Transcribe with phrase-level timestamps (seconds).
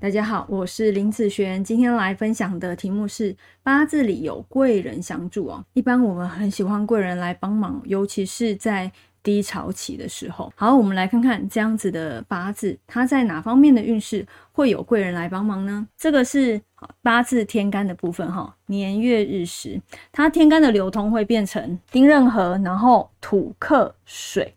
[0.00, 3.34] 大家好，我是林子璇，今天来分享的题目是
[3.64, 5.64] 八字里有贵人相助哦。
[5.72, 8.92] 一般我们很喜欢贵人来帮忙，尤其是在
[9.24, 10.52] 低潮期的时候。
[10.54, 15.84] 好，我们来看看这样子的八字，它在哪方面的运势会有贵人来帮忙呢？
[15.96, 16.62] 这个是
[17.02, 24.54] 八字天干的部分哈，年月日时，它天干的流通会变成丁壬合，然后土克水，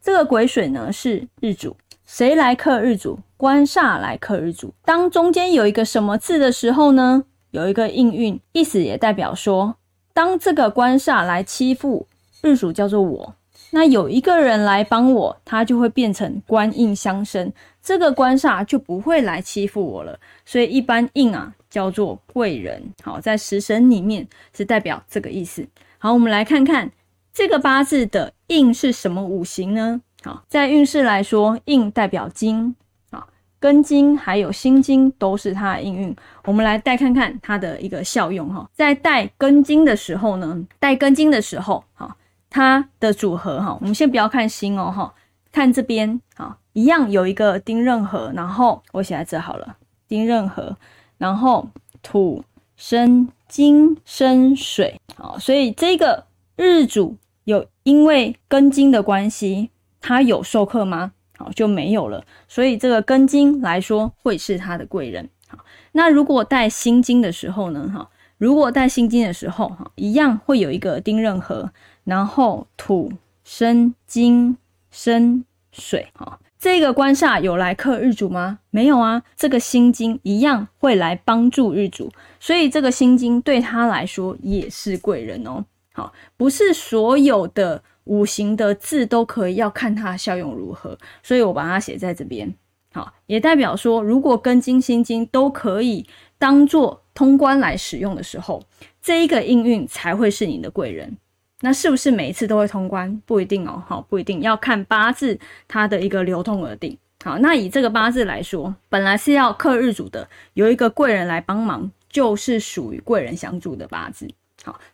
[0.00, 1.76] 这个癸水呢是日主。
[2.08, 3.20] 谁来克日主？
[3.36, 4.72] 官煞来克日主。
[4.82, 7.24] 当中间有一个什么字的时候呢？
[7.50, 9.76] 有一个应运，意思也代表说，
[10.14, 12.06] 当这个官煞来欺负
[12.40, 13.34] 日主，叫做我，
[13.72, 17.52] 那有一个人来帮我，他就会变成官印相生，
[17.82, 20.18] 这个官煞就不会来欺负我了。
[20.46, 22.82] 所以一般印啊叫做贵人。
[23.02, 25.68] 好，在食神里面是代表这个意思。
[25.98, 26.90] 好，我们来看看
[27.34, 30.00] 这个八字的印是什么五行呢？
[30.24, 32.74] 好，在运势来说，印代表金
[33.10, 33.24] 啊，
[33.60, 36.14] 根金还有辛金都是它的应运。
[36.44, 38.68] 我们来带看看它的一个效用哈。
[38.74, 42.16] 在带根金的时候呢，带根金的时候，哈，
[42.50, 45.14] 它的组合哈，我们先不要看辛哦哈，
[45.52, 49.76] 看这边啊，一样有一个丁壬合，然后我写在这好了，
[50.08, 50.76] 丁壬合，
[51.16, 51.68] 然后
[52.02, 52.42] 土
[52.76, 56.24] 生金生水，好，所以这个
[56.56, 59.70] 日主有因为根金的关系。
[60.00, 61.12] 他有授课吗？
[61.36, 62.24] 好，就没有了。
[62.48, 65.28] 所以这个根金来说，会是他的贵人。
[65.46, 65.58] 好，
[65.92, 67.88] 那如果带心金的时候呢？
[67.94, 71.70] 哈，如果带心金的时候，哈，一样会有一个丁壬合，
[72.02, 73.12] 然后土
[73.44, 74.56] 生金
[74.90, 76.08] 生水。
[76.14, 78.58] 哈，这个官煞有来克日主吗？
[78.70, 79.22] 没有啊。
[79.36, 85.64] 这个心金一样会来帮助日主，所以这个心金对他来说也是贵人哦。
[85.92, 87.84] 好，不是所有的。
[88.08, 92.52] 五行的字都可以，要看它的效用如何，所以我把它写在这边。
[92.92, 96.06] 好，也代表说，如果根金、心金都可以
[96.38, 98.62] 当做通关来使用的时候，
[99.00, 101.16] 这一个应运才会是你的贵人。
[101.60, 103.20] 那是不是每一次都会通关？
[103.26, 106.96] 不一定哦，好，不一定要看八字它的一个流通而定。
[107.22, 114.30] 好，那以这个八字来说，本来是要克日主的，有一个贵人来帮忙，就是属于贵人相助的八字。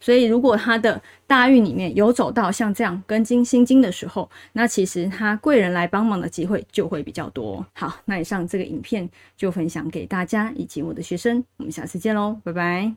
[0.00, 7.64] 所以如果他的大运里面有走到像这样根金心金的时候，那其实他贵人来帮忙的机会就会比较多。
[7.72, 12.92] 好，那以上这个影片就分享给大家以及我的学生，我们下次见喽，拜拜。